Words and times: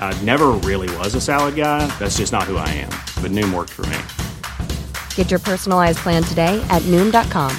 I 0.00 0.18
never 0.22 0.52
really 0.64 0.88
was 0.96 1.14
a 1.14 1.20
salad 1.20 1.56
guy. 1.56 1.86
That's 1.98 2.16
just 2.16 2.32
not 2.32 2.44
who 2.44 2.56
I 2.56 2.68
am. 2.68 2.90
But 3.20 3.32
Noom 3.32 3.52
worked 3.52 3.72
for 3.72 3.84
me. 3.86 3.98
Get 5.14 5.30
your 5.30 5.40
personalized 5.40 5.98
plan 5.98 6.22
today 6.22 6.66
at 6.70 6.80
Noom.com. 6.82 7.54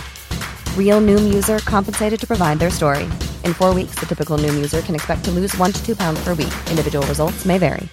Real 0.76 1.00
Noom 1.00 1.32
user 1.32 1.60
compensated 1.60 2.20
to 2.20 2.26
provide 2.26 2.58
their 2.58 2.72
story. 2.72 3.04
In 3.44 3.54
four 3.54 3.76
weeks, 3.76 4.00
the 4.00 4.08
typical 4.08 4.40
Noom 4.40 4.56
user 4.56 4.82
can 4.82 4.96
expect 4.96 5.24
to 5.26 5.32
lose 5.32 5.56
one 5.58 5.72
to 5.72 5.86
two 5.86 5.96
pounds 5.96 6.20
per 6.24 6.34
week. 6.34 6.54
Individual 6.72 7.06
results 7.06 7.46
may 7.46 7.60
vary. 7.60 7.88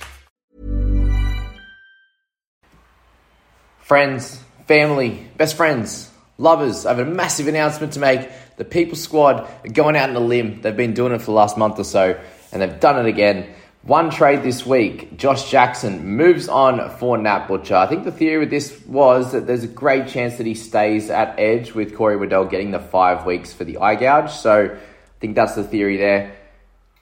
Friends, 3.81 4.41
family, 4.67 5.29
best 5.37 5.57
friends, 5.57 6.11
lovers, 6.39 6.87
I 6.87 6.95
have 6.95 7.07
a 7.07 7.11
massive 7.11 7.49
announcement 7.49 7.93
to 7.93 8.01
make. 8.01 8.31
The 8.57 8.65
People 8.65 8.97
Squad 8.97 9.47
are 9.65 9.71
going 9.71 9.95
out 9.95 10.09
on 10.09 10.17
a 10.17 10.21
limb. 10.21 10.63
They've 10.63 10.75
been 10.75 10.95
doing 10.95 11.13
it 11.13 11.19
for 11.19 11.27
the 11.27 11.33
last 11.33 11.59
month 11.59 11.79
or 11.79 11.85
so, 11.85 12.19
and 12.51 12.63
they've 12.63 12.81
done 12.81 13.05
it 13.05 13.09
again. 13.09 13.55
One 13.85 14.09
trade 14.09 14.43
this 14.43 14.65
week, 14.65 15.19
Josh 15.19 15.51
Jackson 15.51 16.17
moves 16.17 16.49
on 16.49 16.89
for 16.97 17.19
Nat 17.19 17.47
Butcher. 17.47 17.77
I 17.77 17.87
think 17.87 18.05
the 18.05 18.13
theory 18.13 18.39
with 18.39 18.49
this 18.49 18.81
was 18.87 19.33
that 19.33 19.47
there's 19.47 19.63
a 19.63 19.69
great 19.69 20.09
chance 20.09 20.37
that 20.37 20.47
he 20.47 20.55
stays 20.55 21.11
at 21.11 21.39
edge 21.39 21.75
with 21.75 21.95
Corey 21.95 22.17
Waddell 22.17 22.47
getting 22.47 22.71
the 22.71 22.79
five 22.79 23.27
weeks 23.27 23.53
for 23.53 23.65
the 23.65 23.77
eye 23.77 23.97
gouge. 23.97 24.31
So 24.31 24.75
I 24.75 25.21
think 25.21 25.35
that's 25.35 25.55
the 25.55 25.65
theory 25.65 25.99
there. 25.99 26.35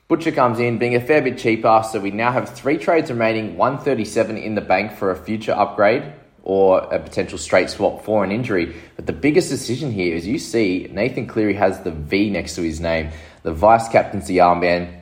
Butcher 0.09 0.33
comes 0.33 0.59
in 0.59 0.79
being 0.79 0.97
a 0.97 1.01
fair 1.01 1.23
bit 1.23 1.39
cheaper, 1.39 1.85
so 1.89 2.01
we 2.01 2.11
now 2.11 2.33
have 2.33 2.49
three 2.49 2.79
trades 2.79 3.11
remaining, 3.11 3.57
137 3.57 4.37
in 4.37 4.57
the 4.57 4.61
bank 4.61 4.91
for 4.91 5.13
a 5.13 5.17
future 5.17 5.53
upgrade 5.53 6.13
or 6.43 6.81
a 6.93 6.99
potential 6.99 7.39
straight 7.39 7.71
swap 7.71 8.05
for 8.05 8.25
an 8.25 8.33
injury. 8.33 8.75
But 8.97 9.07
the 9.07 9.13
biggest 9.13 9.51
decision 9.51 9.93
here 9.93 10.17
is 10.17 10.27
you 10.27 10.41
see 10.41 10.89
Nathan 10.91 11.29
Cleary 11.29 11.55
has 11.55 11.81
the 11.83 11.93
V 11.93 12.29
next 12.29 12.57
to 12.57 12.63
his 12.63 12.81
name, 12.81 13.13
the 13.45 13.53
vice 13.53 13.89
captaincy 13.89 14.39
armband, 14.39 15.02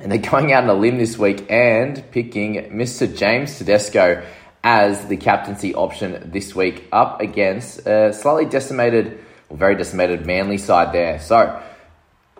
and 0.00 0.10
they're 0.10 0.18
going 0.18 0.52
out 0.52 0.64
on 0.64 0.70
a 0.70 0.74
limb 0.74 0.98
this 0.98 1.18
week 1.18 1.46
and 1.50 2.02
picking 2.10 2.54
Mr. 2.72 3.14
James 3.14 3.58
Tedesco 3.58 4.24
as 4.64 5.06
the 5.06 5.16
captaincy 5.16 5.74
option 5.74 6.30
this 6.30 6.54
week 6.54 6.88
up 6.92 7.20
against 7.20 7.86
a 7.86 8.12
slightly 8.12 8.46
decimated, 8.46 9.18
or 9.48 9.56
very 9.56 9.74
decimated 9.74 10.24
Manly 10.24 10.58
side 10.58 10.92
there. 10.92 11.18
So, 11.18 11.60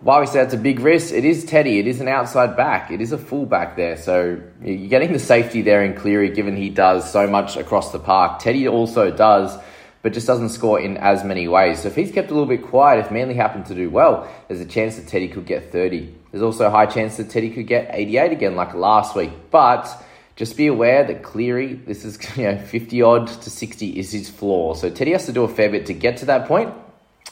while 0.03 0.19
we 0.19 0.27
say 0.27 0.43
it's 0.43 0.55
a 0.55 0.59
big 0.59 0.81
risk, 0.81 1.15
it 1.15 1.25
is 1.25 1.45
Teddy. 1.45 1.79
It 1.79 1.87
is 1.87 2.01
an 2.01 2.09
outside 2.09 2.57
back. 2.57 2.91
It 2.91 3.01
is 3.01 3.13
a 3.13 3.19
full 3.19 3.47
back 3.47 3.77
there. 3.77 3.97
So 3.97 4.41
you're 4.61 4.89
getting 4.89 5.13
the 5.13 5.21
safety 5.21 5.63
there 5.63 5.85
in 5.85 5.95
Cleary, 5.95 6.31
given 6.31 6.57
he 6.57 6.71
does 6.71 7.11
so 7.11 7.29
much 7.29 7.57
across 7.57 7.93
the 7.93 8.01
park. 8.01 8.41
Teddy 8.41 8.67
also 8.67 9.13
does, 9.13 9.57
but 10.03 10.13
just 10.13 10.27
doesn't 10.27 10.51
score 10.51 10.81
in 10.81 10.97
as 10.97 11.25
many 11.25 11.49
ways. 11.49 11.81
So 11.81 11.89
if 11.89 11.97
he's 11.97 12.13
kept 12.13 12.31
a 12.31 12.35
little 12.35 12.49
bit 12.49 12.63
quiet, 12.63 13.05
if 13.05 13.11
Manly 13.11 13.35
happen 13.35 13.65
to 13.65 13.75
do 13.75 13.89
well, 13.89 14.29
there's 14.49 14.61
a 14.61 14.67
chance 14.67 14.97
that 14.97 15.09
Teddy 15.09 15.29
could 15.29 15.47
get 15.47 15.73
30. 15.73 16.15
There's 16.31 16.43
also 16.43 16.67
a 16.67 16.71
high 16.71 16.87
chance 16.87 17.17
that 17.17 17.31
Teddy 17.31 17.51
could 17.51 17.67
get 17.67 17.91
88 17.93 18.33
again, 18.33 18.57
like 18.57 18.75
last 18.75 19.15
week. 19.15 19.31
But 19.51 19.89
just 20.37 20.57
be 20.57 20.67
aware 20.67 21.05
that 21.05 21.23
Cleary, 21.23 21.75
this 21.75 22.05
is 22.05 22.19
you 22.37 22.45
know 22.45 22.59
50 22.59 23.03
odd 23.03 23.29
to 23.29 23.51
60 23.51 23.99
is 23.99 24.13
his 24.13 24.29
floor. 24.29 24.77
So 24.77 24.91
Teddy 24.91 25.13
has 25.13 25.27
to 25.27 25.33
do 25.33 25.45
a 25.45 25.49
fair 25.49 25.71
bit 25.71 25.87
to 25.87 25.95
get 25.95 26.19
to 26.19 26.27
that 26.27 26.47
point 26.47 26.75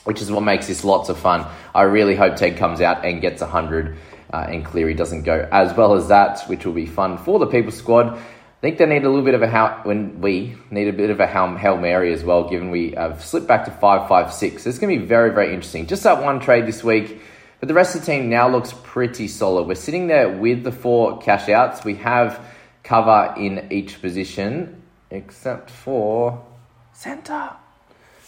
which 0.04 0.22
is 0.22 0.31
what 0.31 0.42
makes 0.42 0.66
this 0.66 0.84
lots 0.84 1.08
of 1.08 1.19
fun. 1.19 1.47
I 1.75 1.82
really 1.82 2.16
hope 2.16 2.37
Ted 2.37 2.56
comes 2.56 2.81
out 2.81 3.04
and 3.04 3.20
gets 3.20 3.42
100 3.42 3.97
uh, 4.32 4.47
and 4.48 4.64
Cleary 4.64 4.94
doesn't 4.94 5.22
go 5.22 5.48
as 5.52 5.76
well 5.76 5.94
as 5.94 6.08
that, 6.08 6.42
which 6.48 6.64
will 6.64 6.72
be 6.72 6.87
fun 6.87 7.19
for 7.19 7.38
the 7.38 7.47
People 7.47 7.72
Squad. 7.72 8.19
I 8.60 8.62
think 8.62 8.76
they 8.76 8.84
need 8.84 9.04
a 9.04 9.09
little 9.09 9.25
bit 9.25 9.32
of 9.32 9.41
a 9.41 9.48
how 9.48 9.81
when 9.84 10.21
we 10.21 10.54
need 10.71 10.87
a 10.87 10.93
bit 10.93 11.09
of 11.09 11.19
a 11.19 11.26
Hail 11.26 11.78
Mary 11.78 12.12
as 12.12 12.22
well, 12.22 12.47
given 12.47 12.71
we 12.71 12.91
have 12.91 13.25
slipped 13.25 13.47
back 13.47 13.65
to 13.65 13.71
556. 13.71 14.66
It's 14.66 14.78
going 14.78 14.94
to 14.94 15.00
be 15.00 15.06
very, 15.06 15.31
very 15.31 15.54
interesting. 15.54 15.87
Just 15.87 16.03
that 16.03 16.22
one 16.22 16.41
trade 16.41 16.66
this 16.66 16.84
week, 16.84 17.22
but 17.59 17.69
the 17.69 17.75
rest 17.75 17.94
of 17.94 18.03
the 18.03 18.06
team 18.06 18.28
now 18.28 18.50
looks 18.50 18.75
pretty 18.82 19.28
solid. 19.28 19.66
We're 19.66 19.76
sitting 19.76 20.09
there 20.09 20.28
with 20.28 20.62
the 20.62 20.72
four 20.72 21.20
cash 21.20 21.49
outs. 21.49 21.87
We 21.87 21.94
have 21.97 22.38
cover 22.82 23.32
in 23.38 23.72
each 23.72 24.03
position, 24.03 24.82
except 25.10 25.70
for 25.70 26.44
centre, 26.93 27.53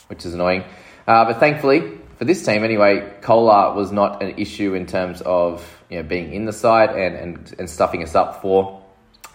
which 0.06 0.24
is 0.24 0.32
annoying. 0.32 0.64
Uh, 1.06 1.26
but 1.26 1.40
thankfully, 1.40 1.98
for 2.16 2.24
this 2.24 2.42
team 2.42 2.64
anyway, 2.64 3.12
Koula 3.20 3.74
was 3.74 3.92
not 3.92 4.22
an 4.22 4.38
issue 4.38 4.72
in 4.72 4.86
terms 4.86 5.20
of 5.20 5.62
you 5.90 5.98
know 5.98 6.04
being 6.04 6.32
in 6.32 6.46
the 6.46 6.54
side 6.54 6.88
and, 6.88 7.16
and, 7.16 7.54
and 7.58 7.68
stuffing 7.68 8.02
us 8.02 8.14
up 8.14 8.40
for 8.40 8.81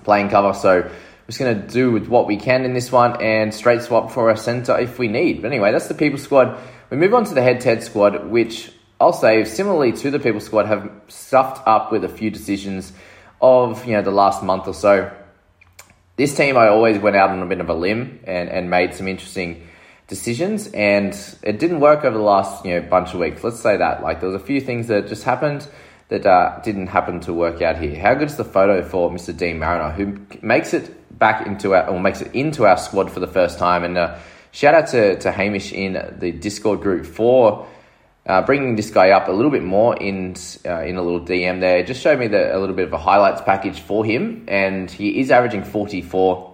playing 0.04 0.30
cover. 0.30 0.54
So 0.54 0.82
we're 0.82 0.92
just 1.28 1.40
going 1.40 1.62
to 1.62 1.68
do 1.68 1.92
with 1.92 2.08
what 2.08 2.28
we 2.28 2.38
can 2.38 2.64
in 2.64 2.74
this 2.74 2.92
one 2.92 3.22
and 3.22 3.54
straight 3.54 3.82
swap 3.82 4.12
for 4.12 4.30
a 4.30 4.38
centre 4.38 4.78
if 4.80 4.98
we 4.98 5.08
need. 5.08 5.42
But 5.42 5.50
anyway, 5.50 5.72
that's 5.72 5.88
the 5.88 5.94
people 5.94 6.20
squad. 6.20 6.58
We 6.90 6.98
move 6.98 7.14
on 7.14 7.26
to 7.26 7.34
the 7.34 7.42
head 7.42 7.62
to 7.62 7.70
head 7.70 7.84
squad, 7.84 8.28
which 8.28 8.72
I'll 9.00 9.14
say 9.14 9.44
similarly 9.44 9.92
to 9.92 10.10
the 10.12 10.20
people 10.20 10.40
squad 10.40 10.66
have 10.68 10.90
stuffed 11.08 11.68
up 11.68 11.92
with 11.92 12.04
a 12.04 12.10
few 12.10 12.32
decisions 12.32 12.94
of 13.42 13.86
you 13.86 13.94
know 13.94 14.02
the 14.02 14.12
last 14.12 14.42
month 14.44 14.68
or 14.68 14.74
so. 14.74 15.12
This 16.16 16.36
team 16.36 16.58
I 16.58 16.70
always 16.70 16.98
went 16.98 17.16
out 17.16 17.30
on 17.30 17.42
a 17.42 17.46
bit 17.46 17.60
of 17.60 17.70
a 17.70 17.76
limb 17.76 18.22
and, 18.24 18.50
and 18.50 18.70
made 18.70 18.96
some 18.96 19.08
interesting 19.08 19.68
decisions, 20.08 20.68
and 20.68 21.14
it 21.44 21.60
didn't 21.60 21.80
work 21.80 22.06
over 22.06 22.18
the 22.18 22.24
last 22.24 22.66
you 22.66 22.74
know 22.74 22.82
bunch 22.88 23.14
of 23.14 23.20
weeks. 23.20 23.44
Let's 23.44 23.60
say 23.60 23.78
that 23.78 24.02
like 24.02 24.20
there 24.20 24.30
was 24.30 24.42
a 24.42 24.46
few 24.46 24.62
things 24.62 24.88
that 24.88 25.08
just 25.08 25.24
happened 25.24 25.68
that 26.10 26.26
uh, 26.26 26.60
didn't 26.62 26.88
happen 26.88 27.20
to 27.22 27.34
work 27.34 27.62
out 27.62 27.78
here. 27.78 28.00
How 28.00 28.14
good 28.14 28.30
is 28.30 28.38
the 28.38 28.46
photo 28.46 28.82
for 28.82 29.10
Mr. 29.10 29.36
Dean 29.36 29.60
Mariner, 29.60 29.92
who 29.92 30.20
makes 30.42 30.74
it 30.74 31.18
back 31.18 31.46
into 31.46 31.74
our 31.74 31.90
or 31.90 32.00
makes 32.00 32.22
it 32.22 32.34
into 32.34 32.66
our 32.66 32.78
squad 32.78 33.12
for 33.12 33.20
the 33.20 33.28
first 33.28 33.60
time? 33.60 33.84
And 33.84 33.98
uh, 33.98 34.18
shout 34.52 34.74
out 34.74 34.88
to 34.88 35.20
to 35.20 35.32
Hamish 35.32 35.74
in 35.74 35.94
the 36.20 36.32
Discord 36.32 36.82
group 36.82 37.06
for. 37.06 37.68
Uh, 38.26 38.46
bringing 38.46 38.76
this 38.76 38.90
guy 38.90 39.12
up 39.12 39.30
a 39.30 39.32
little 39.32 39.50
bit 39.50 39.64
more 39.64 39.96
in 39.96 40.36
uh, 40.66 40.82
in 40.82 40.98
a 40.98 41.02
little 41.02 41.22
DM 41.22 41.62
there 41.62 41.82
just 41.82 42.02
showed 42.02 42.20
me 42.20 42.28
the, 42.28 42.54
a 42.54 42.60
little 42.60 42.76
bit 42.76 42.86
of 42.86 42.92
a 42.92 42.98
highlights 42.98 43.40
package 43.40 43.80
for 43.80 44.04
him, 44.04 44.44
and 44.50 44.92
he 44.92 45.22
is 45.22 45.32
averaging 45.32 45.64
44 45.64 46.54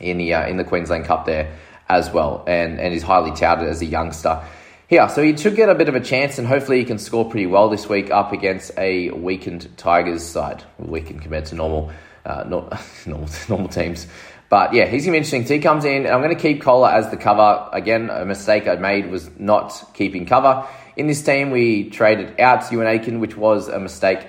in 0.00 0.18
the 0.18 0.34
uh, 0.34 0.46
in 0.46 0.58
the 0.58 0.64
Queensland 0.64 1.06
Cup 1.06 1.24
there 1.24 1.56
as 1.88 2.10
well, 2.10 2.44
and, 2.46 2.78
and 2.78 2.92
is 2.92 3.02
highly 3.02 3.30
touted 3.32 3.68
as 3.68 3.80
a 3.80 3.86
youngster. 3.86 4.42
Yeah, 4.90 5.08
so 5.08 5.22
he 5.22 5.36
should 5.36 5.54
get 5.54 5.68
a 5.68 5.74
bit 5.74 5.90
of 5.90 5.94
a 5.94 6.00
chance, 6.00 6.38
and 6.38 6.48
hopefully 6.48 6.78
he 6.78 6.84
can 6.86 6.98
score 6.98 7.28
pretty 7.28 7.44
well 7.44 7.68
this 7.68 7.90
week 7.90 8.10
up 8.10 8.32
against 8.32 8.70
a 8.78 9.10
weakened 9.10 9.76
Tigers 9.76 10.22
side. 10.22 10.64
Weakened 10.78 11.20
compared 11.20 11.44
to 11.46 11.56
normal, 11.56 11.92
uh, 12.24 12.44
not, 12.48 12.80
normal, 13.06 13.28
normal 13.50 13.68
teams. 13.68 14.06
But 14.48 14.72
yeah, 14.72 14.86
he's 14.86 15.04
going 15.04 15.12
to 15.12 15.12
be 15.12 15.16
interesting. 15.18 15.44
He 15.44 15.58
comes 15.62 15.84
in, 15.84 16.06
and 16.06 16.08
I'm 16.08 16.22
going 16.22 16.34
to 16.34 16.40
keep 16.40 16.62
Koula 16.62 16.90
as 16.90 17.10
the 17.10 17.18
cover. 17.18 17.68
Again, 17.70 18.08
a 18.08 18.24
mistake 18.24 18.66
I 18.66 18.76
made 18.76 19.10
was 19.10 19.28
not 19.38 19.90
keeping 19.92 20.24
cover. 20.24 20.66
In 20.96 21.06
this 21.06 21.20
team, 21.22 21.50
we 21.50 21.90
traded 21.90 22.40
out 22.40 22.62
Euan 22.62 22.86
Aitken, 22.86 23.20
which 23.20 23.36
was 23.36 23.68
a 23.68 23.78
mistake. 23.78 24.26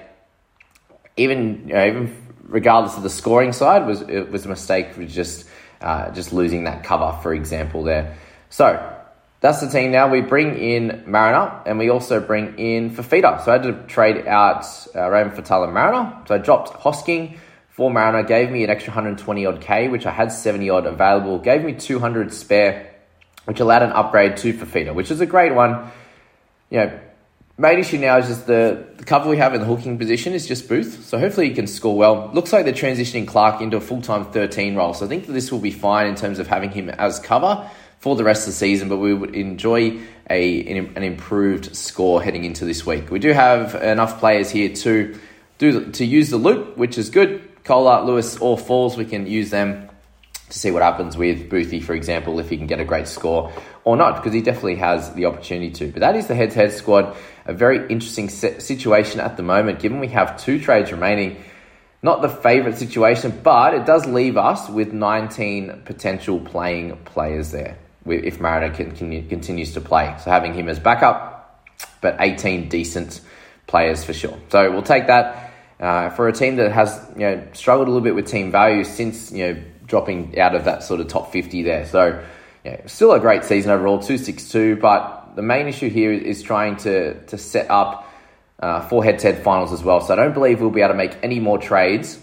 Even 1.15 1.69
you 1.69 1.73
know, 1.73 1.87
even 1.87 2.27
regardless 2.43 2.97
of 2.97 3.03
the 3.03 3.09
scoring 3.09 3.53
side, 3.53 3.87
was 3.87 4.01
it 4.01 4.29
was 4.29 4.45
a 4.45 4.49
mistake. 4.49 4.97
Was 4.97 5.15
just 5.15 5.47
uh, 5.79 6.11
just 6.11 6.33
losing 6.33 6.65
that 6.65 6.83
cover, 6.83 7.17
for 7.21 7.33
example, 7.33 7.83
there. 7.83 8.17
So 8.49 8.98
that's 9.41 9.61
the 9.61 9.69
team 9.69 9.91
now. 9.91 10.09
We 10.09 10.21
bring 10.21 10.57
in 10.57 11.03
Mariner 11.07 11.61
and 11.65 11.79
we 11.79 11.89
also 11.89 12.19
bring 12.19 12.59
in 12.59 12.91
Fifita. 12.91 13.43
So 13.43 13.51
I 13.51 13.57
had 13.57 13.63
to 13.63 13.73
trade 13.87 14.27
out 14.27 14.65
uh, 14.93 15.09
Raymond 15.09 15.37
Faitala-Mariner. 15.37 16.25
So 16.27 16.35
I 16.35 16.37
dropped 16.39 16.73
Hosking 16.73 17.37
for 17.69 17.89
Mariner, 17.89 18.23
gave 18.23 18.51
me 18.51 18.65
an 18.65 18.69
extra 18.69 18.91
120 18.91 19.45
odd 19.45 19.61
K, 19.61 19.87
which 19.87 20.05
I 20.05 20.11
had 20.11 20.33
70 20.33 20.69
odd 20.69 20.85
available, 20.85 21.39
gave 21.39 21.63
me 21.63 21.73
200 21.73 22.33
spare, 22.33 22.93
which 23.45 23.61
allowed 23.61 23.83
an 23.83 23.91
upgrade 23.91 24.35
to 24.37 24.53
Fifita, 24.53 24.93
which 24.93 25.09
is 25.09 25.21
a 25.21 25.25
great 25.25 25.55
one. 25.55 25.89
You 26.69 26.79
know, 26.79 26.99
main 27.57 27.79
issue 27.79 27.97
now 27.97 28.17
is 28.17 28.27
just 28.27 28.45
the, 28.45 28.85
the 28.97 29.05
cover 29.05 29.29
we 29.29 29.37
have 29.37 29.53
in 29.53 29.61
the 29.61 29.67
hooking 29.67 29.97
position 29.97 30.33
is 30.33 30.45
just 30.45 30.67
Booth. 30.67 31.05
So 31.05 31.17
hopefully 31.17 31.47
he 31.47 31.55
can 31.55 31.67
score 31.67 31.95
well. 31.95 32.29
Looks 32.33 32.51
like 32.51 32.65
they're 32.65 32.73
transitioning 32.73 33.25
Clark 33.25 33.61
into 33.61 33.77
a 33.77 33.81
full 33.81 34.01
time 34.01 34.25
13 34.25 34.75
role. 34.75 34.93
So 34.93 35.05
I 35.05 35.07
think 35.07 35.27
this 35.27 35.49
will 35.49 35.59
be 35.59 35.71
fine 35.71 36.07
in 36.07 36.15
terms 36.15 36.39
of 36.39 36.47
having 36.47 36.71
him 36.71 36.89
as 36.89 37.19
cover 37.19 37.69
for 37.99 38.15
the 38.15 38.23
rest 38.23 38.47
of 38.47 38.53
the 38.53 38.57
season, 38.57 38.89
but 38.89 38.97
we 38.97 39.13
would 39.13 39.35
enjoy 39.35 39.99
a, 40.29 40.65
an 40.67 41.03
improved 41.03 41.75
score 41.75 42.21
heading 42.23 42.45
into 42.45 42.65
this 42.65 42.85
week. 42.85 43.11
We 43.11 43.19
do 43.19 43.33
have 43.33 43.75
enough 43.75 44.19
players 44.19 44.49
here 44.49 44.73
to 44.73 45.19
do 45.57 45.91
to 45.91 46.05
use 46.05 46.29
the 46.29 46.37
loop, 46.37 46.77
which 46.77 46.97
is 46.97 47.09
good. 47.09 47.43
Koula, 47.65 48.03
Lewis, 48.05 48.37
or 48.37 48.57
Falls, 48.57 48.97
we 48.97 49.05
can 49.05 49.27
use 49.27 49.49
them 49.49 49.89
to 50.49 50.57
see 50.57 50.71
what 50.71 50.81
happens 50.81 51.17
with 51.17 51.49
Boothie, 51.49 51.83
for 51.83 51.93
example, 51.93 52.39
if 52.39 52.49
he 52.49 52.57
can 52.57 52.67
get 52.67 52.79
a 52.79 52.85
great 52.85 53.07
score 53.07 53.51
or 53.83 53.97
not, 53.97 54.15
because 54.15 54.33
he 54.33 54.41
definitely 54.41 54.77
has 54.77 55.13
the 55.13 55.25
opportunity 55.25 55.69
to. 55.71 55.91
But 55.91 55.99
that 55.99 56.15
is 56.15 56.27
the 56.27 56.35
head 56.35 56.51
to 56.51 56.55
head 56.55 56.71
squad. 56.71 57.15
A 57.45 57.53
very 57.53 57.79
interesting 57.89 58.29
situation 58.29 59.19
at 59.19 59.35
the 59.35 59.43
moment, 59.43 59.79
given 59.79 59.99
we 59.99 60.07
have 60.07 60.41
two 60.41 60.59
trades 60.59 60.91
remaining. 60.91 61.43
Not 62.01 62.21
the 62.21 62.29
favourite 62.29 62.77
situation, 62.77 63.41
but 63.43 63.73
it 63.73 63.85
does 63.85 64.05
leave 64.05 64.37
us 64.37 64.69
with 64.69 64.93
19 64.93 65.81
potential 65.83 66.39
playing 66.39 66.95
players 67.03 67.51
there 67.51 67.77
if 68.05 68.39
Mariner 68.39 68.73
can, 68.73 68.91
can, 68.91 69.27
continues 69.27 69.73
to 69.73 69.81
play. 69.81 70.15
So 70.23 70.31
having 70.31 70.53
him 70.53 70.69
as 70.69 70.79
backup, 70.79 71.65
but 72.01 72.17
18 72.19 72.69
decent 72.69 73.21
players 73.67 74.03
for 74.03 74.13
sure. 74.13 74.37
So 74.49 74.71
we'll 74.71 74.81
take 74.81 75.07
that. 75.07 75.45
Uh, 75.79 76.09
for 76.09 76.27
a 76.27 76.33
team 76.33 76.57
that 76.57 76.73
has 76.73 77.01
you 77.13 77.21
know 77.21 77.47
struggled 77.53 77.87
a 77.87 77.91
little 77.91 78.03
bit 78.03 78.13
with 78.13 78.27
team 78.27 78.51
value 78.51 78.83
since 78.83 79.31
you 79.31 79.47
know 79.47 79.63
dropping 79.85 80.37
out 80.37 80.53
of 80.53 80.65
that 80.65 80.83
sort 80.83 80.99
of 80.99 81.07
top 81.07 81.31
50 81.31 81.63
there. 81.63 81.85
So 81.85 82.21
yeah, 82.65 82.85
still 82.85 83.13
a 83.13 83.19
great 83.19 83.45
season 83.45 83.71
overall, 83.71 83.99
262. 83.99 84.75
But 84.75 85.35
the 85.37 85.41
main 85.41 85.67
issue 85.67 85.89
here 85.89 86.11
is 86.11 86.43
trying 86.43 86.75
to 86.77 87.13
to 87.27 87.37
set 87.37 87.71
up 87.71 88.11
uh, 88.59 88.81
for 88.81 89.03
head-to-head 89.03 89.41
finals 89.41 89.71
as 89.71 89.81
well. 89.81 90.01
So 90.01 90.13
I 90.13 90.17
don't 90.17 90.33
believe 90.33 90.59
we'll 90.59 90.69
be 90.69 90.81
able 90.81 90.93
to 90.93 90.97
make 90.97 91.17
any 91.23 91.39
more 91.39 91.57
trades 91.57 92.19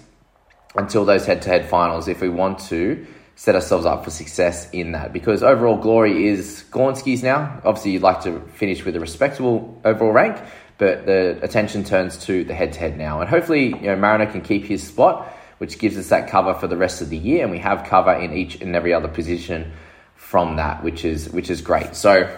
until 0.74 1.06
those 1.06 1.24
head-to-head 1.24 1.68
finals 1.70 2.08
if 2.08 2.20
we 2.20 2.28
want 2.28 2.58
to 2.68 3.06
set 3.36 3.54
ourselves 3.54 3.84
up 3.84 4.02
for 4.02 4.10
success 4.10 4.68
in 4.70 4.92
that. 4.92 5.12
Because 5.12 5.42
overall 5.42 5.76
glory 5.76 6.26
is 6.26 6.64
Gornsky's 6.70 7.22
now. 7.22 7.60
Obviously, 7.64 7.92
you'd 7.92 8.02
like 8.02 8.22
to 8.22 8.40
finish 8.54 8.84
with 8.84 8.96
a 8.96 9.00
respectable 9.00 9.80
overall 9.84 10.10
rank, 10.10 10.42
but 10.78 11.06
the 11.06 11.38
attention 11.42 11.84
turns 11.84 12.16
to 12.24 12.44
the 12.44 12.54
head 12.54 12.72
to 12.72 12.78
head 12.80 12.96
now. 12.98 13.20
And 13.20 13.28
hopefully, 13.28 13.66
you 13.66 13.82
know, 13.82 13.96
Mariner 13.96 14.26
can 14.26 14.40
keep 14.40 14.64
his 14.64 14.82
spot, 14.82 15.32
which 15.58 15.78
gives 15.78 15.96
us 15.98 16.08
that 16.08 16.28
cover 16.30 16.54
for 16.54 16.66
the 16.66 16.76
rest 16.76 17.02
of 17.02 17.10
the 17.10 17.16
year. 17.16 17.42
And 17.42 17.50
we 17.50 17.58
have 17.58 17.84
cover 17.84 18.12
in 18.12 18.32
each 18.32 18.60
and 18.60 18.74
every 18.74 18.94
other 18.94 19.08
position 19.08 19.72
from 20.16 20.56
that, 20.56 20.82
which 20.82 21.04
is 21.04 21.30
which 21.30 21.50
is 21.50 21.60
great. 21.60 21.94
So 21.94 22.34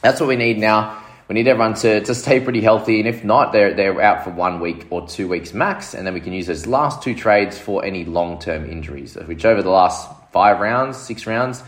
that's 0.00 0.20
what 0.20 0.28
we 0.28 0.36
need 0.36 0.58
now. 0.58 0.99
We 1.30 1.34
need 1.34 1.46
everyone 1.46 1.74
to, 1.74 2.00
to 2.00 2.12
stay 2.12 2.40
pretty 2.40 2.60
healthy, 2.60 2.98
and 2.98 3.08
if 3.08 3.22
not, 3.22 3.52
they're, 3.52 3.72
they're 3.72 4.00
out 4.02 4.24
for 4.24 4.30
one 4.30 4.58
week 4.58 4.88
or 4.90 5.06
two 5.06 5.28
weeks 5.28 5.54
max, 5.54 5.94
and 5.94 6.04
then 6.04 6.12
we 6.12 6.20
can 6.20 6.32
use 6.32 6.48
those 6.48 6.66
last 6.66 7.04
two 7.04 7.14
trades 7.14 7.56
for 7.56 7.84
any 7.84 8.04
long 8.04 8.40
term 8.40 8.68
injuries, 8.68 9.14
which 9.14 9.44
over 9.44 9.62
the 9.62 9.70
last 9.70 10.10
five 10.32 10.58
rounds, 10.58 10.96
six 10.98 11.28
rounds. 11.28 11.62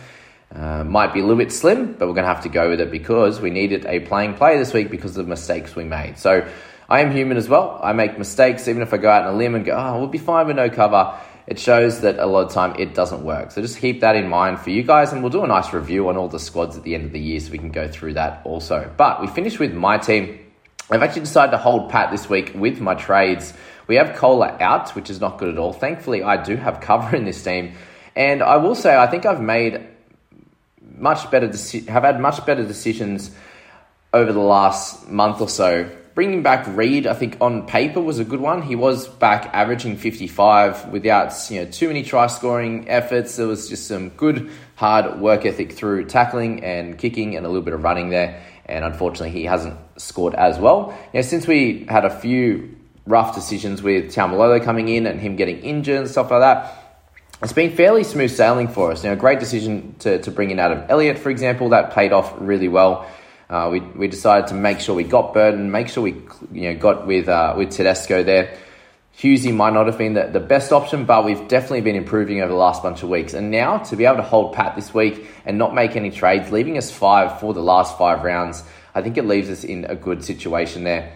Uh, 0.52 0.82
might 0.82 1.14
be 1.14 1.20
a 1.20 1.22
little 1.22 1.38
bit 1.38 1.52
slim, 1.52 1.92
but 1.92 2.08
we're 2.08 2.14
going 2.14 2.24
to 2.24 2.34
have 2.34 2.42
to 2.42 2.48
go 2.48 2.70
with 2.70 2.80
it 2.80 2.90
because 2.90 3.40
we 3.40 3.50
needed 3.50 3.86
a 3.86 4.00
playing 4.00 4.34
player 4.34 4.58
this 4.58 4.72
week 4.72 4.90
because 4.90 5.16
of 5.16 5.24
the 5.24 5.30
mistakes 5.30 5.76
we 5.76 5.84
made. 5.84 6.18
So 6.18 6.44
I 6.88 7.00
am 7.00 7.12
human 7.12 7.36
as 7.36 7.48
well. 7.48 7.78
I 7.80 7.92
make 7.92 8.18
mistakes, 8.18 8.66
even 8.66 8.82
if 8.82 8.92
I 8.92 8.96
go 8.96 9.08
out 9.08 9.22
on 9.22 9.34
a 9.34 9.36
limb 9.38 9.54
and 9.54 9.64
go, 9.64 9.76
oh, 9.76 10.00
we'll 10.00 10.08
be 10.08 10.18
fine 10.18 10.48
with 10.48 10.56
no 10.56 10.70
cover. 10.70 11.16
It 11.46 11.58
shows 11.58 12.02
that 12.02 12.18
a 12.18 12.26
lot 12.26 12.46
of 12.46 12.52
time 12.52 12.76
it 12.78 12.94
doesn't 12.94 13.24
work. 13.24 13.50
So 13.50 13.60
just 13.60 13.78
keep 13.78 14.00
that 14.00 14.14
in 14.14 14.28
mind 14.28 14.60
for 14.60 14.70
you 14.70 14.82
guys, 14.82 15.12
and 15.12 15.22
we'll 15.22 15.32
do 15.32 15.42
a 15.42 15.46
nice 15.46 15.72
review 15.72 16.08
on 16.08 16.16
all 16.16 16.28
the 16.28 16.38
squads 16.38 16.76
at 16.76 16.84
the 16.84 16.94
end 16.94 17.04
of 17.04 17.12
the 17.12 17.20
year 17.20 17.40
so 17.40 17.50
we 17.50 17.58
can 17.58 17.70
go 17.70 17.88
through 17.88 18.14
that 18.14 18.42
also. 18.44 18.90
But 18.96 19.20
we 19.20 19.26
finished 19.26 19.58
with 19.58 19.74
my 19.74 19.98
team. 19.98 20.38
I've 20.90 21.02
actually 21.02 21.22
decided 21.22 21.52
to 21.52 21.58
hold 21.58 21.90
pat 21.90 22.10
this 22.10 22.28
week 22.28 22.52
with 22.54 22.80
my 22.80 22.94
trades. 22.94 23.54
We 23.86 23.96
have 23.96 24.16
Koula 24.16 24.56
out, 24.60 24.90
which 24.90 25.10
is 25.10 25.20
not 25.20 25.38
good 25.38 25.48
at 25.48 25.58
all. 25.58 25.72
Thankfully, 25.72 26.22
I 26.22 26.42
do 26.42 26.56
have 26.56 26.80
cover 26.80 27.16
in 27.16 27.24
this 27.24 27.42
team. 27.42 27.74
And 28.14 28.42
I 28.42 28.58
will 28.58 28.74
say, 28.74 28.96
I 28.96 29.06
think 29.06 29.26
I've 29.26 29.40
made 29.40 29.86
much 30.96 31.30
better, 31.30 31.48
deci- 31.48 31.88
have 31.88 32.04
had 32.04 32.20
much 32.20 32.44
better 32.46 32.64
decisions 32.64 33.30
over 34.12 34.32
the 34.32 34.40
last 34.40 35.08
month 35.08 35.40
or 35.40 35.48
so. 35.48 35.90
Bringing 36.14 36.42
back 36.42 36.66
Reed, 36.76 37.06
I 37.06 37.14
think 37.14 37.38
on 37.40 37.66
paper 37.66 37.98
was 37.98 38.18
a 38.18 38.24
good 38.24 38.40
one. 38.40 38.60
He 38.60 38.76
was 38.76 39.08
back 39.08 39.48
averaging 39.54 39.96
55 39.96 40.88
without 40.88 41.32
you 41.50 41.64
know 41.64 41.70
too 41.70 41.88
many 41.88 42.02
try 42.02 42.26
scoring 42.26 42.86
efforts. 42.90 43.36
There 43.36 43.46
was 43.46 43.66
just 43.70 43.86
some 43.86 44.10
good 44.10 44.50
hard 44.74 45.20
work 45.20 45.46
ethic 45.46 45.72
through 45.72 46.04
tackling 46.06 46.62
and 46.62 46.98
kicking 46.98 47.34
and 47.34 47.46
a 47.46 47.48
little 47.48 47.62
bit 47.62 47.72
of 47.72 47.82
running 47.82 48.10
there. 48.10 48.42
And 48.66 48.84
unfortunately, 48.84 49.30
he 49.30 49.44
hasn't 49.44 49.78
scored 49.96 50.34
as 50.34 50.58
well. 50.58 50.94
You 51.14 51.20
know, 51.20 51.22
since 51.22 51.46
we 51.46 51.86
had 51.88 52.04
a 52.04 52.10
few 52.10 52.76
rough 53.06 53.34
decisions 53.34 53.82
with 53.82 54.14
Taumalolo 54.14 54.62
coming 54.62 54.88
in 54.88 55.06
and 55.06 55.18
him 55.18 55.36
getting 55.36 55.60
injured 55.60 56.00
and 56.00 56.10
stuff 56.10 56.30
like 56.30 56.40
that, 56.40 56.78
it's 57.42 57.54
been 57.54 57.74
fairly 57.74 58.04
smooth 58.04 58.30
sailing 58.30 58.68
for 58.68 58.92
us. 58.92 59.02
You 59.02 59.10
know, 59.10 59.16
great 59.16 59.40
decision 59.40 59.94
to, 60.00 60.20
to 60.20 60.30
bring 60.30 60.50
in 60.50 60.58
Adam 60.58 60.84
Elliott, 60.90 61.18
for 61.18 61.30
example, 61.30 61.70
that 61.70 61.92
paid 61.92 62.12
off 62.12 62.34
really 62.38 62.68
well. 62.68 63.06
Uh, 63.52 63.68
we, 63.68 63.80
we 63.80 64.08
decided 64.08 64.46
to 64.46 64.54
make 64.54 64.80
sure 64.80 64.94
we 64.94 65.04
got 65.04 65.34
Burton, 65.34 65.70
make 65.70 65.88
sure 65.88 66.02
we 66.02 66.12
you 66.52 66.72
know 66.72 66.74
got 66.74 67.06
with 67.06 67.28
uh, 67.28 67.52
with 67.54 67.70
Tedesco 67.70 68.22
there. 68.22 68.56
Hughesy 69.18 69.54
might 69.54 69.74
not 69.74 69.88
have 69.88 69.98
been 69.98 70.14
the, 70.14 70.28
the 70.28 70.40
best 70.40 70.72
option, 70.72 71.04
but 71.04 71.26
we've 71.26 71.48
definitely 71.48 71.82
been 71.82 71.94
improving 71.94 72.40
over 72.40 72.48
the 72.48 72.58
last 72.58 72.82
bunch 72.82 73.02
of 73.02 73.10
weeks. 73.10 73.34
And 73.34 73.50
now 73.50 73.76
to 73.76 73.94
be 73.94 74.06
able 74.06 74.16
to 74.16 74.22
hold 74.22 74.54
pat 74.54 74.74
this 74.74 74.94
week 74.94 75.26
and 75.44 75.58
not 75.58 75.74
make 75.74 75.96
any 75.96 76.10
trades, 76.10 76.50
leaving 76.50 76.78
us 76.78 76.90
five 76.90 77.40
for 77.40 77.52
the 77.52 77.60
last 77.60 77.98
five 77.98 78.24
rounds, 78.24 78.62
I 78.94 79.02
think 79.02 79.18
it 79.18 79.26
leaves 79.26 79.50
us 79.50 79.64
in 79.64 79.84
a 79.84 79.96
good 79.96 80.24
situation 80.24 80.84
there. 80.84 81.12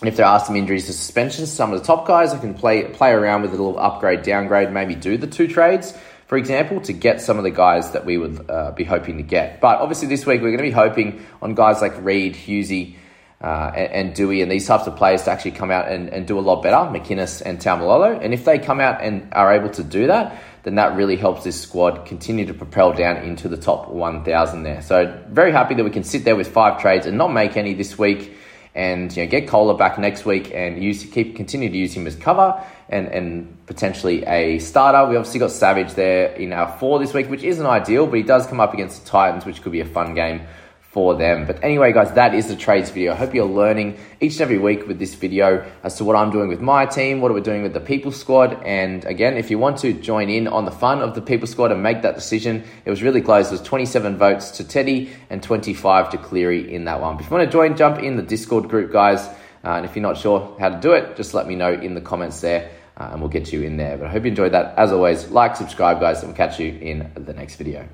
And 0.00 0.08
if 0.10 0.16
there 0.16 0.26
are 0.26 0.38
some 0.38 0.56
injuries 0.56 0.84
to 0.84 0.92
suspensions, 0.92 1.50
some 1.50 1.72
of 1.72 1.80
the 1.80 1.86
top 1.86 2.06
guys, 2.06 2.34
I 2.34 2.38
can 2.38 2.52
play 2.52 2.84
play 2.84 3.12
around 3.12 3.40
with 3.40 3.52
a 3.52 3.56
little 3.56 3.78
upgrade, 3.78 4.20
downgrade, 4.20 4.70
maybe 4.70 4.94
do 4.94 5.16
the 5.16 5.26
two 5.26 5.48
trades, 5.48 5.96
for 6.30 6.36
example, 6.36 6.80
to 6.82 6.92
get 6.92 7.20
some 7.20 7.38
of 7.38 7.42
the 7.42 7.50
guys 7.50 7.90
that 7.90 8.06
we 8.06 8.16
would 8.16 8.48
uh, 8.48 8.70
be 8.70 8.84
hoping 8.84 9.16
to 9.16 9.22
get. 9.24 9.60
But 9.60 9.80
obviously, 9.80 10.06
this 10.06 10.24
week 10.24 10.40
we're 10.40 10.56
going 10.56 10.58
to 10.58 10.62
be 10.62 10.70
hoping 10.70 11.26
on 11.42 11.56
guys 11.56 11.82
like 11.82 12.00
Reed, 12.04 12.36
Hughesy, 12.36 12.94
uh, 13.42 13.72
and, 13.74 13.92
and, 13.92 14.14
Dewey, 14.14 14.40
and 14.40 14.48
these 14.48 14.64
types 14.64 14.86
of 14.86 14.94
players 14.94 15.24
to 15.24 15.32
actually 15.32 15.50
come 15.50 15.72
out 15.72 15.88
and, 15.88 16.08
and 16.08 16.28
do 16.28 16.38
a 16.38 16.40
lot 16.40 16.62
better, 16.62 16.76
McInnes 16.76 17.42
and 17.44 17.58
Taumalolo. 17.58 18.16
And 18.22 18.32
if 18.32 18.44
they 18.44 18.60
come 18.60 18.78
out 18.78 19.02
and 19.02 19.26
are 19.32 19.52
able 19.52 19.70
to 19.70 19.82
do 19.82 20.06
that, 20.06 20.40
then 20.62 20.76
that 20.76 20.94
really 20.94 21.16
helps 21.16 21.42
this 21.42 21.60
squad 21.60 22.06
continue 22.06 22.46
to 22.46 22.54
propel 22.54 22.92
down 22.92 23.16
into 23.16 23.48
the 23.48 23.56
top 23.56 23.88
1,000 23.88 24.62
there. 24.62 24.82
So, 24.82 25.20
very 25.30 25.50
happy 25.50 25.74
that 25.74 25.82
we 25.82 25.90
can 25.90 26.04
sit 26.04 26.24
there 26.24 26.36
with 26.36 26.46
five 26.46 26.80
trades 26.80 27.06
and 27.06 27.18
not 27.18 27.32
make 27.32 27.56
any 27.56 27.74
this 27.74 27.98
week 27.98 28.36
and 28.74 29.14
you 29.16 29.24
know 29.24 29.30
get 29.30 29.48
Koula 29.48 29.76
back 29.76 29.98
next 29.98 30.24
week 30.24 30.52
and 30.54 30.82
use 30.82 31.04
keep 31.04 31.36
continue 31.36 31.68
to 31.68 31.76
use 31.76 31.92
him 31.92 32.06
as 32.06 32.14
cover 32.14 32.64
and 32.90 33.08
and 33.08 33.66
potentially 33.66 34.24
a 34.26 34.58
starter. 34.58 35.08
We 35.08 35.16
obviously 35.16 35.40
got 35.40 35.50
Savage 35.50 35.94
there 35.94 36.32
in 36.32 36.52
our 36.52 36.76
four 36.78 36.98
this 36.98 37.14
week, 37.14 37.30
which 37.30 37.42
isn't 37.42 37.64
ideal, 37.64 38.06
but 38.06 38.16
he 38.16 38.22
does 38.22 38.46
come 38.46 38.60
up 38.60 38.74
against 38.74 39.04
the 39.04 39.10
Titans, 39.10 39.46
which 39.46 39.62
could 39.62 39.72
be 39.72 39.80
a 39.80 39.86
fun 39.86 40.14
game 40.14 40.42
for 40.90 41.14
them. 41.14 41.46
But 41.46 41.62
anyway, 41.62 41.92
guys, 41.92 42.12
that 42.14 42.34
is 42.34 42.48
the 42.48 42.56
trades 42.56 42.90
video. 42.90 43.12
I 43.12 43.14
hope 43.14 43.32
you're 43.32 43.44
learning 43.44 43.96
each 44.20 44.32
and 44.34 44.40
every 44.40 44.58
week 44.58 44.88
with 44.88 44.98
this 44.98 45.14
video 45.14 45.64
as 45.84 45.94
to 45.96 46.04
what 46.04 46.16
I'm 46.16 46.32
doing 46.32 46.48
with 46.48 46.60
my 46.60 46.84
team, 46.84 47.20
what 47.20 47.32
we're 47.32 47.40
doing 47.40 47.62
with 47.62 47.74
the 47.74 47.80
People 47.80 48.10
Squad. 48.10 48.60
And 48.64 49.04
again, 49.04 49.36
if 49.36 49.52
you 49.52 49.58
want 49.58 49.78
to 49.78 49.92
join 49.92 50.28
in 50.28 50.48
on 50.48 50.64
the 50.64 50.72
fun 50.72 51.00
of 51.00 51.14
the 51.14 51.22
People 51.22 51.46
Squad 51.46 51.70
and 51.70 51.80
make 51.80 52.02
that 52.02 52.16
decision, 52.16 52.64
it 52.84 52.90
was 52.90 53.04
really 53.04 53.20
close. 53.20 53.46
It 53.48 53.52
was 53.52 53.62
27 53.62 54.16
votes 54.16 54.50
to 54.52 54.64
Teddy 54.64 55.12
and 55.30 55.40
25 55.40 56.10
to 56.10 56.18
Cleary 56.18 56.74
in 56.74 56.86
that 56.86 57.00
one. 57.00 57.16
But 57.16 57.24
if 57.24 57.30
you 57.30 57.36
want 57.36 57.48
to 57.48 57.52
join, 57.52 57.76
jump 57.76 58.00
in 58.00 58.16
the 58.16 58.22
Discord 58.24 58.68
group, 58.68 58.90
guys. 58.90 59.24
Uh, 59.62 59.74
and 59.74 59.84
if 59.84 59.94
you're 59.94 60.02
not 60.02 60.16
sure 60.16 60.56
how 60.58 60.70
to 60.70 60.80
do 60.80 60.92
it, 60.94 61.16
just 61.16 61.34
let 61.34 61.46
me 61.46 61.54
know 61.54 61.72
in 61.72 61.94
the 61.94 62.00
comments 62.00 62.40
there. 62.40 62.68
Uh, 63.00 63.08
and 63.12 63.20
we'll 63.20 63.30
get 63.30 63.50
you 63.50 63.62
in 63.62 63.78
there. 63.78 63.96
But 63.96 64.08
I 64.08 64.10
hope 64.10 64.24
you 64.24 64.28
enjoyed 64.28 64.52
that. 64.52 64.74
As 64.76 64.92
always, 64.92 65.30
like, 65.30 65.56
subscribe, 65.56 66.00
guys, 66.00 66.18
and 66.18 66.28
we'll 66.28 66.36
catch 66.36 66.60
you 66.60 66.68
in 66.68 67.10
the 67.14 67.32
next 67.32 67.56
video. 67.56 67.88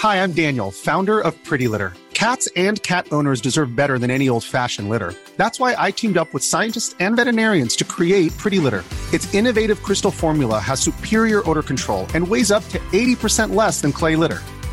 Hi, 0.00 0.22
I'm 0.22 0.32
Daniel, 0.32 0.70
founder 0.70 1.20
of 1.20 1.42
Pretty 1.42 1.68
Litter. 1.68 1.94
Cats 2.12 2.48
and 2.54 2.82
cat 2.82 3.06
owners 3.12 3.40
deserve 3.40 3.74
better 3.74 3.98
than 3.98 4.10
any 4.10 4.28
old 4.28 4.44
fashioned 4.44 4.90
litter. 4.90 5.14
That's 5.38 5.58
why 5.58 5.74
I 5.78 5.90
teamed 5.90 6.18
up 6.18 6.32
with 6.34 6.44
scientists 6.44 6.94
and 7.00 7.16
veterinarians 7.16 7.74
to 7.76 7.84
create 7.84 8.36
Pretty 8.36 8.58
Litter. 8.58 8.84
Its 9.12 9.32
innovative 9.34 9.82
crystal 9.82 10.10
formula 10.10 10.58
has 10.58 10.80
superior 10.80 11.48
odor 11.48 11.62
control 11.62 12.06
and 12.14 12.28
weighs 12.28 12.50
up 12.50 12.64
to 12.68 12.78
80% 12.92 13.54
less 13.54 13.80
than 13.80 13.92
clay 13.92 14.16
litter. 14.16 14.42